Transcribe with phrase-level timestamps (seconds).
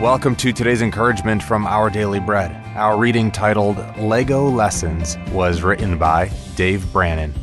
[0.00, 2.52] Welcome to today's encouragement from Our Daily Bread.
[2.74, 7.34] Our reading titled Lego Lessons was written by Dave Brannon.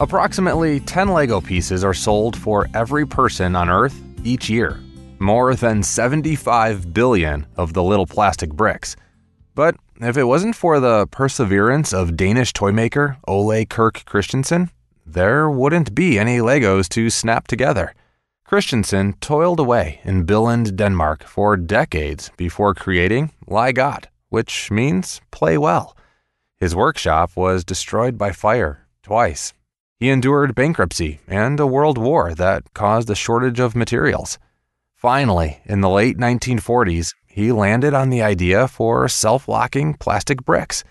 [0.00, 4.78] Approximately 10 Lego pieces are sold for every person on Earth each year,
[5.18, 8.94] more than 75 billion of the little plastic bricks.
[9.54, 14.68] But if it wasn't for the perseverance of Danish toymaker Ole Kirk Christensen,
[15.06, 17.94] there wouldn't be any Legos to snap together.
[18.48, 25.94] Christensen toiled away in Billund, Denmark for decades before creating Legot, which means play well.
[26.56, 29.52] His workshop was destroyed by fire twice.
[30.00, 34.38] He endured bankruptcy and a world war that caused a shortage of materials.
[34.96, 40.84] Finally, in the late 1940s, he landed on the idea for self locking plastic bricks.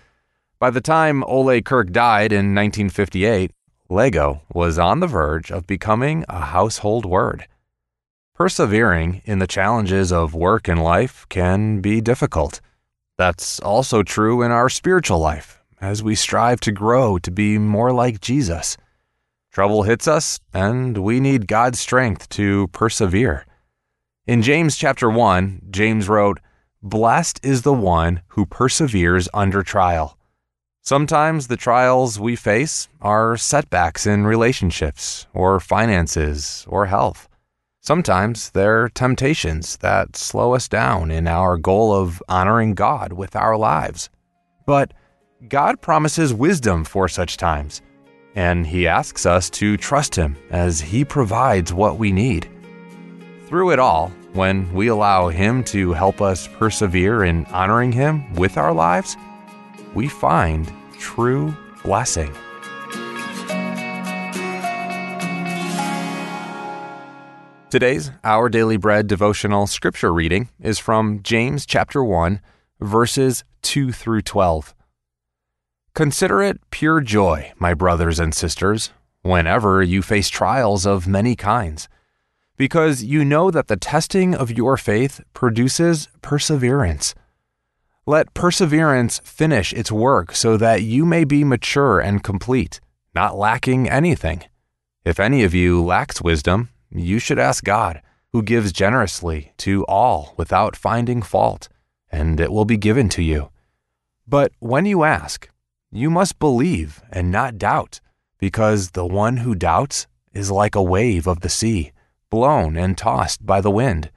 [0.60, 3.50] By the time Ole Kirk died in 1958,
[3.90, 7.46] Lego was on the verge of becoming a household word.
[8.34, 12.60] Persevering in the challenges of work and life can be difficult.
[13.16, 17.90] That's also true in our spiritual life as we strive to grow to be more
[17.92, 18.76] like Jesus.
[19.50, 23.46] Trouble hits us, and we need God's strength to persevere.
[24.26, 26.40] In James chapter 1, James wrote,
[26.82, 30.17] Blessed is the one who perseveres under trial.
[30.82, 37.28] Sometimes the trials we face are setbacks in relationships, or finances, or health.
[37.80, 43.56] Sometimes they're temptations that slow us down in our goal of honoring God with our
[43.56, 44.10] lives.
[44.66, 44.92] But
[45.48, 47.80] God promises wisdom for such times,
[48.34, 52.50] and He asks us to trust Him as He provides what we need.
[53.46, 58.58] Through it all, when we allow Him to help us persevere in honoring Him with
[58.58, 59.16] our lives,
[59.94, 62.34] we find true blessing.
[67.70, 72.40] Today's Our Daily Bread devotional scripture reading is from James chapter 1,
[72.80, 74.74] verses 2 through 12.
[75.94, 78.90] Consider it pure joy, my brothers and sisters,
[79.20, 81.88] whenever you face trials of many kinds,
[82.56, 87.14] because you know that the testing of your faith produces perseverance.
[88.08, 92.80] Let perseverance finish its work so that you may be mature and complete,
[93.14, 94.44] not lacking anything.
[95.04, 98.00] If any of you lacks wisdom, you should ask God,
[98.32, 101.68] who gives generously to all without finding fault,
[102.10, 103.50] and it will be given to you.
[104.26, 105.46] But when you ask,
[105.92, 108.00] you must believe and not doubt,
[108.38, 111.92] because the one who doubts is like a wave of the sea,
[112.30, 114.10] blown and tossed by the wind.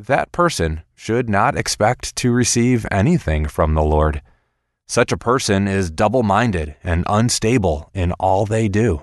[0.00, 4.22] That person should not expect to receive anything from the Lord.
[4.86, 9.02] Such a person is double minded and unstable in all they do.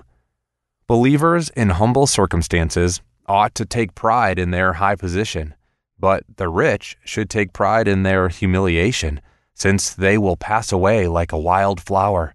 [0.86, 5.54] Believers in humble circumstances ought to take pride in their high position,
[5.98, 9.20] but the rich should take pride in their humiliation,
[9.52, 12.34] since they will pass away like a wild flower.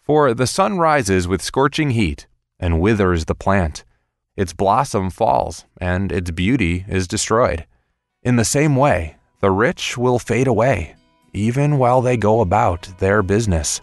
[0.00, 2.28] For the sun rises with scorching heat
[2.60, 3.82] and withers the plant.
[4.36, 7.66] Its blossom falls, and its beauty is destroyed.
[8.28, 10.94] In the same way, the rich will fade away,
[11.32, 13.80] even while they go about their business.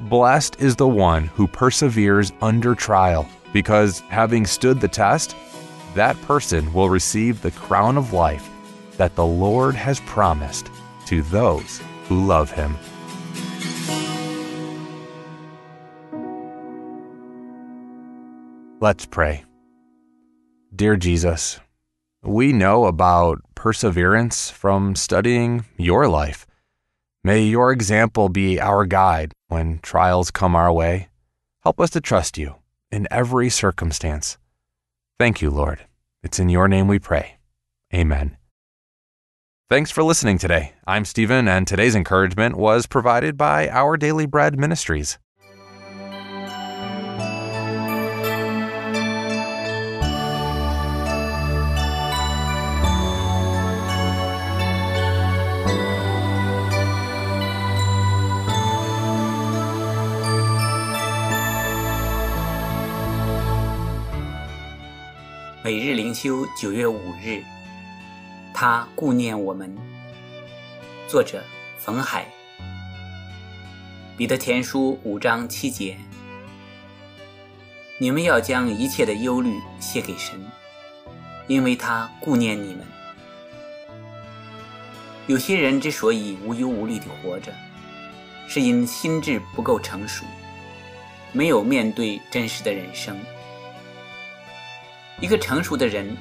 [0.00, 5.36] Blessed is the one who perseveres under trial, because having stood the test,
[5.94, 8.50] that person will receive the crown of life
[8.96, 10.68] that the Lord has promised
[11.06, 12.76] to those who love him.
[18.80, 19.44] Let's pray.
[20.74, 21.60] Dear Jesus,
[22.26, 26.46] we know about perseverance from studying your life.
[27.22, 31.08] May your example be our guide when trials come our way.
[31.62, 32.56] Help us to trust you
[32.90, 34.38] in every circumstance.
[35.18, 35.86] Thank you, Lord.
[36.22, 37.36] It's in your name we pray.
[37.94, 38.36] Amen.
[39.68, 40.74] Thanks for listening today.
[40.86, 45.18] I'm Stephen, and today's encouragement was provided by Our Daily Bread Ministries.
[66.26, 67.40] 每日灵修九月五日，
[68.52, 69.72] 他顾念我们。
[71.06, 71.40] 作者
[71.78, 72.26] 冯海。
[74.16, 75.96] 彼得前书五章七节：
[78.00, 80.44] 你们要将一切的忧虑卸给神，
[81.46, 82.84] 因为他顾念你们。
[85.28, 87.52] 有些人之所以无忧无虑地活着，
[88.48, 90.24] 是因心智不够成熟，
[91.30, 93.16] 没有面对真实的人生。
[95.20, 96.16] 一个成熟的人，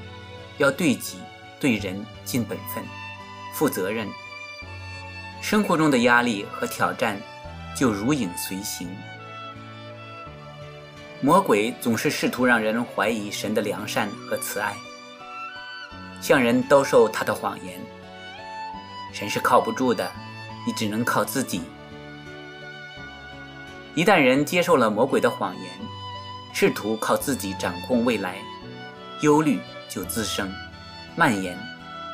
[0.58, 1.18] 要对己
[1.60, 2.84] 对人尽本分、
[3.54, 4.08] 负责任。
[5.42, 7.20] 生活中的压力和挑战
[7.76, 8.90] 就如影随形。
[11.22, 14.74] 魔鬼总是试图让人怀疑神的良善和慈爱，
[16.22, 17.80] 向人兜售他的谎言。
[19.14, 20.12] 神是靠不住的，
[20.66, 21.62] 你只能靠自己。
[23.94, 25.72] 一旦人接受了魔鬼的谎言，
[26.54, 28.38] 试图靠自己掌控未来，
[29.26, 30.54] 忧虑就滋生、
[31.16, 31.58] 蔓延，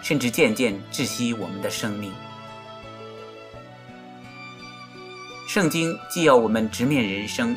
[0.01, 2.09] 甚至渐渐窒息我们的生命。
[5.45, 7.53] 圣经既要我们直面人生，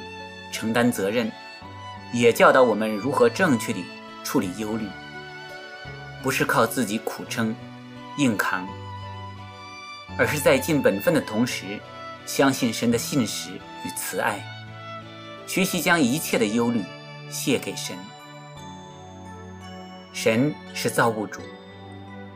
[0.53, 1.31] 承担责任，
[2.13, 3.85] 也教导我们如何正确地
[4.25, 4.89] 处理忧虑，
[6.21, 7.55] 不是靠自己苦撑、
[8.19, 8.67] 硬扛，
[10.19, 11.79] 而是在尽本分的同时。
[12.27, 13.51] 相信神的信实
[13.85, 14.43] 与慈爱，
[15.47, 16.83] 学习将一切的忧虑
[17.31, 17.95] 卸给神。
[20.15, 21.41] 神是造物主，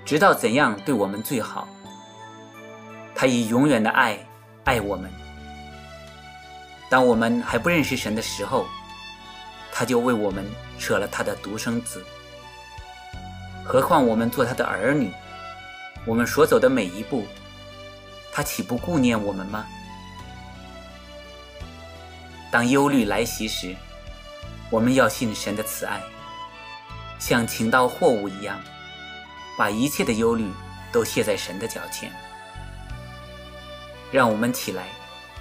[0.05, 1.69] 知道怎样对我们最好。
[3.15, 4.19] 他以永远的爱
[4.65, 5.09] 爱我们。
[6.91, 8.67] 当我们还不认识神的时候，
[9.73, 10.45] 他就为我们
[10.77, 12.05] 舍了他的独生子。
[13.65, 15.13] 何况我们做他的儿女，
[16.05, 17.27] 我们所走的每一步，
[18.33, 19.65] 他岂不顾念我们吗？
[22.51, 23.77] 当忧虑来袭时，
[24.69, 26.03] 我们要信神的慈爱，
[27.19, 28.61] 像请到货物一样，
[29.57, 30.51] 把一切的忧虑
[30.93, 32.13] 都卸在神的脚前。
[34.11, 34.85] 让我们起来，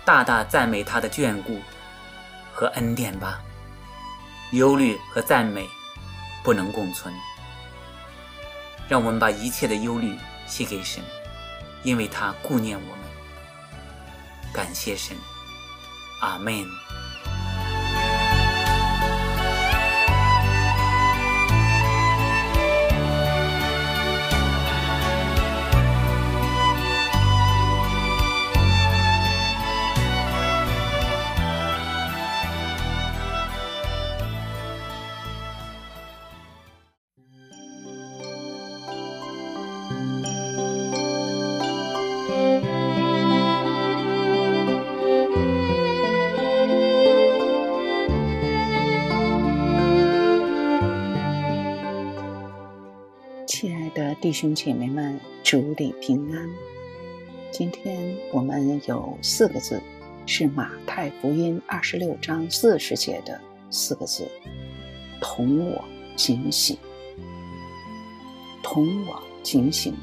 [0.03, 1.61] 大大赞美他的眷顾
[2.51, 3.41] 和恩典吧。
[4.51, 5.67] 忧虑和赞美
[6.43, 7.13] 不能共存。
[8.87, 11.03] 让我们把一切的忧虑卸给神，
[11.83, 12.99] 因为他顾念我们。
[14.53, 15.15] 感谢神，
[16.21, 16.65] 阿门。
[54.27, 56.49] 弟兄姐妹们，主里平安。
[57.49, 59.81] 今天我们有四个字，
[60.25, 63.39] 是马太福音二十六章四十节的
[63.69, 64.27] 四个字
[65.23, 65.81] ：“同我
[66.17, 66.77] 警醒。”
[68.61, 69.95] 同我警醒，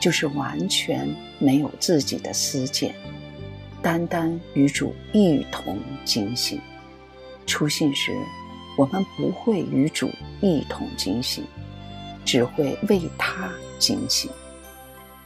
[0.00, 2.94] 就是完全没有自己的私见，
[3.82, 6.60] 单单与主一同警醒。
[7.46, 8.12] 出信时，
[8.78, 10.08] 我们不会与主
[10.40, 11.44] 一同警醒。
[12.26, 14.30] 只会为他警醒。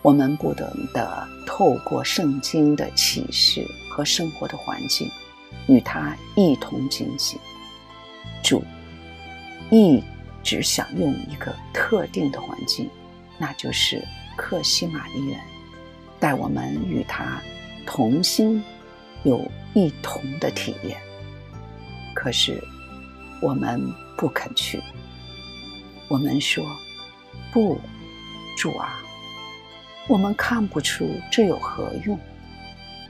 [0.02, 5.10] 我们不得的透过圣经的启示和生活的环境，
[5.66, 7.38] 与他一同警醒。
[8.42, 8.62] 主
[9.70, 10.02] 一
[10.42, 12.88] 直想用一个特定的环境，
[13.36, 14.02] 那就是
[14.36, 15.38] 克西玛尼园，
[16.18, 17.40] 带我们与他
[17.86, 18.62] 同心，
[19.22, 20.98] 有一同的体验。
[22.14, 22.62] 可是
[23.42, 23.82] 我们
[24.16, 24.80] 不肯去，
[26.08, 26.64] 我们说。
[27.52, 27.78] 不，
[28.56, 29.00] 主啊，
[30.08, 32.18] 我们看不出这有何用，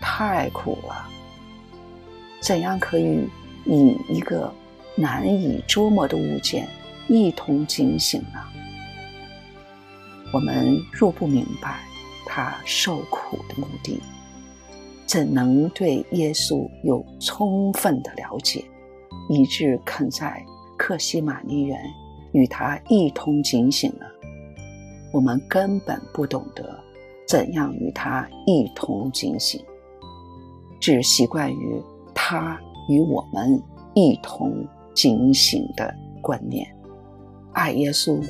[0.00, 1.08] 太苦了。
[2.40, 3.28] 怎样可以
[3.66, 4.52] 以一个
[4.96, 6.66] 难以捉摸的物件
[7.08, 8.40] 一同警醒呢？
[10.32, 11.80] 我们若不明白
[12.24, 14.00] 他受苦的目的，
[15.04, 18.64] 怎能对耶稣有充分的了解，
[19.28, 20.42] 以致肯在
[20.78, 21.78] 克西玛尼园
[22.32, 24.06] 与他一同警醒呢？
[25.12, 26.78] 我们根本不懂得
[27.26, 29.60] 怎样与他一同警醒，
[30.78, 31.82] 只习惯于
[32.14, 32.56] 他
[32.88, 33.60] 与我们
[33.94, 34.64] 一同
[34.94, 36.64] 警醒的观念。
[37.52, 38.22] 爱耶稣，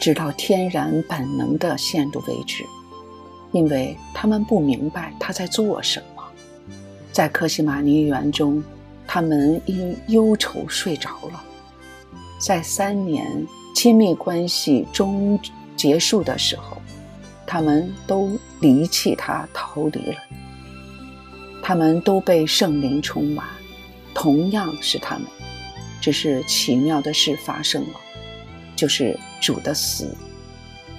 [0.00, 2.64] 直到天然本能的限度为止，
[3.52, 6.24] 因为他们不明白他在做什么。
[7.12, 8.62] 在克西玛尼园中，
[9.06, 11.44] 他们因忧愁睡着了。
[12.40, 13.46] 在三年。
[13.78, 15.38] 亲密关系终
[15.76, 16.82] 结束的时候，
[17.46, 20.16] 他们都离弃他，逃离了。
[21.62, 23.46] 他们都被圣灵充满，
[24.12, 25.28] 同样是他们，
[26.00, 28.00] 只是奇妙的事发生了，
[28.74, 30.12] 就是主的死、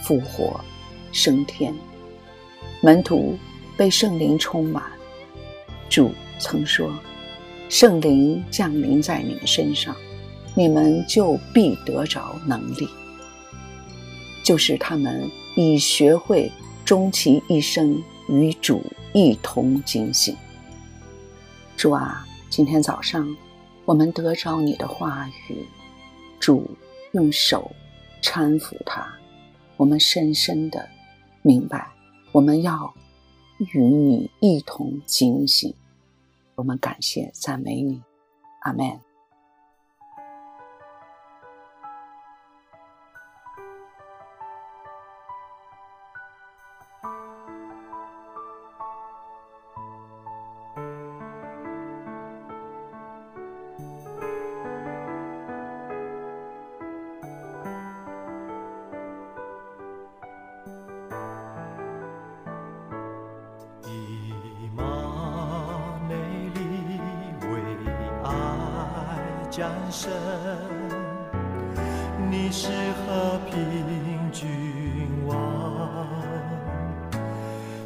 [0.01, 0.57] 复活、
[1.11, 1.75] 升天。
[2.81, 3.37] 门徒
[3.75, 4.81] 被圣灵充满，
[5.89, 6.89] 主曾说
[7.67, 9.93] ：“圣灵降临在你们身上。”
[10.59, 12.89] 你们就必得着能力。
[14.43, 16.51] 就是他们已学会
[16.83, 20.35] 终其一生与主一同警醒。
[21.77, 23.33] 主啊，今天早上
[23.85, 25.65] 我们得着你的话语，
[26.41, 26.69] 主
[27.13, 27.71] 用手
[28.21, 29.07] 搀扶他，
[29.77, 30.89] 我们深深的
[31.41, 31.87] 明白，
[32.33, 32.93] 我们要
[33.73, 35.73] 与你一同警醒。
[36.55, 38.01] 我们感谢赞美你，
[38.63, 38.99] 阿门。
[69.59, 70.09] 战胜，
[72.31, 74.47] 你是和平君
[75.27, 76.07] 王，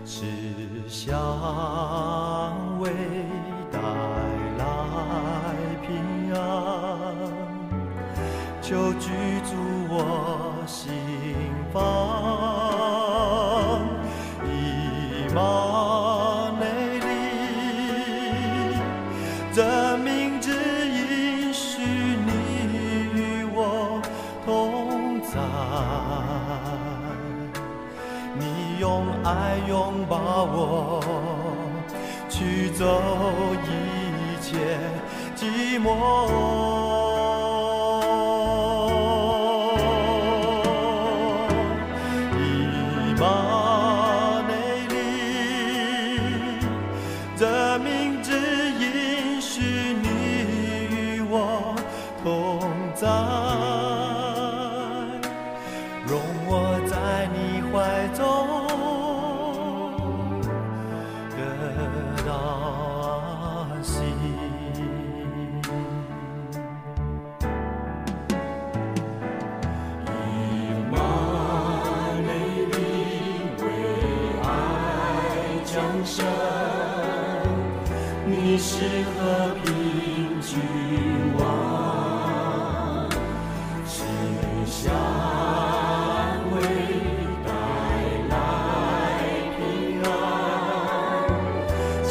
[0.06, 1.20] 只想
[2.80, 2.92] 为
[3.72, 3.80] 带
[4.60, 4.63] 来
[5.82, 6.38] 平安，
[8.62, 9.10] 求居
[9.42, 9.56] 住
[9.89, 10.94] 我心
[30.65, 31.03] 我，
[32.29, 32.86] 驱走
[33.63, 34.58] 一切
[35.36, 37.02] 寂寞。
[61.43, 61.92] good.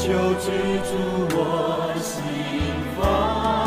[0.02, 0.50] 求居
[0.82, 0.90] 住
[1.30, 2.18] 我心
[2.98, 3.61] 房，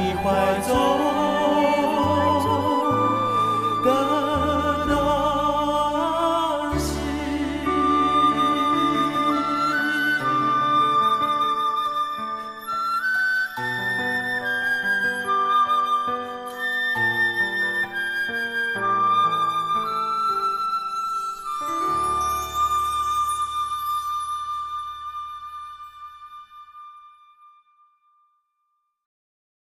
[0.00, 1.29] 你怀中。